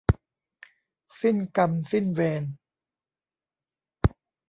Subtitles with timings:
[1.21, 2.43] สิ้นกรรมสิ้นเวร